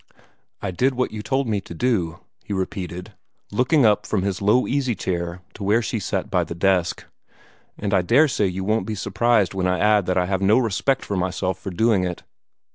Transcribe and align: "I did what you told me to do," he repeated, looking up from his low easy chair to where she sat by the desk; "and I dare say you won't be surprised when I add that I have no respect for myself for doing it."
"I 0.63 0.71
did 0.71 0.95
what 0.95 1.11
you 1.11 1.21
told 1.21 1.47
me 1.47 1.61
to 1.61 1.75
do," 1.75 2.21
he 2.43 2.53
repeated, 2.53 3.13
looking 3.51 3.85
up 3.85 4.07
from 4.07 4.23
his 4.23 4.41
low 4.41 4.65
easy 4.65 4.95
chair 4.95 5.41
to 5.53 5.63
where 5.63 5.83
she 5.83 5.99
sat 5.99 6.31
by 6.31 6.43
the 6.43 6.55
desk; 6.55 7.05
"and 7.77 7.93
I 7.93 8.01
dare 8.01 8.27
say 8.27 8.47
you 8.47 8.63
won't 8.63 8.87
be 8.87 8.95
surprised 8.95 9.53
when 9.53 9.67
I 9.67 9.77
add 9.77 10.07
that 10.07 10.17
I 10.17 10.25
have 10.25 10.41
no 10.41 10.57
respect 10.57 11.05
for 11.05 11.15
myself 11.17 11.59
for 11.59 11.69
doing 11.69 12.03
it." 12.03 12.23